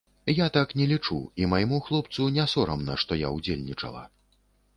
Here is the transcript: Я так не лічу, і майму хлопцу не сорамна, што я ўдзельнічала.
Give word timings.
Я 0.35 0.45
так 0.55 0.71
не 0.79 0.87
лічу, 0.91 1.17
і 1.43 1.49
майму 1.51 1.77
хлопцу 1.89 2.25
не 2.39 2.47
сорамна, 2.55 2.97
што 3.05 3.19
я 3.27 3.33
ўдзельнічала. 3.37 4.03